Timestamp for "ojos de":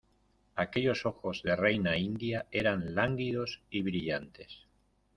1.05-1.55